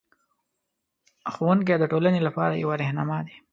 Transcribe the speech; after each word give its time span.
ښوونکی 1.33 1.75
د 1.79 1.83
ټولنې 1.91 2.19
لپاره 2.27 2.59
یو 2.63 2.69
رهنما 2.81 3.17
دی. 3.27 3.35